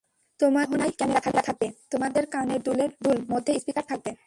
[0.39, 2.59] তোমাদের গহনায় ক্যামেরা থাকবে, তোমাদের কানের
[2.65, 4.11] দুল মধ্যে স্পিকার থাকবে।